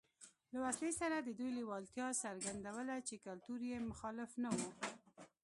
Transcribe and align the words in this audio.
له 0.51 0.57
وسلې 0.65 0.91
سره 1.01 1.15
د 1.19 1.29
دوی 1.39 1.51
لېوالتیا 1.57 2.07
څرګندوله 2.23 2.95
چې 3.07 3.15
کلتور 3.25 3.59
یې 3.69 3.77
مخالف 3.89 4.31
نه 4.43 4.49
و 4.57 4.59